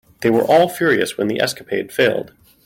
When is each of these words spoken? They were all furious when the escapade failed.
They 0.21 0.31
were 0.31 0.41
all 0.43 0.67
furious 0.67 1.15
when 1.15 1.27
the 1.27 1.39
escapade 1.39 1.91
failed. 1.91 2.33